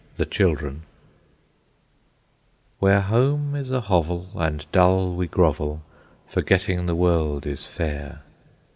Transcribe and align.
THE 0.15 0.25
CHILDREN 0.25 0.81
"Where 2.79 3.01
home 3.01 3.53
is 3.53 3.69
a 3.69 3.81
hovel, 3.81 4.29
and 4.33 4.65
dull 4.71 5.13
we 5.13 5.27
grovel, 5.27 5.83
Forgetting 6.25 6.87
the 6.87 6.95
world 6.95 7.45
is 7.45 7.67
fair." 7.67 8.23